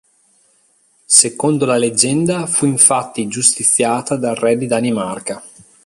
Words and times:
Secondo 1.05 1.63
la 1.67 1.77
leggenda, 1.77 2.47
fu 2.47 2.65
infatti 2.65 3.27
giustiziata 3.27 4.15
dal 4.15 4.33
re 4.33 4.57
di 4.57 4.65
Danimarca. 4.65 5.43